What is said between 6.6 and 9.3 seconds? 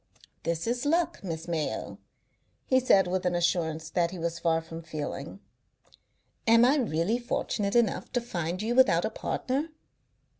I really fortunate enough to find you without a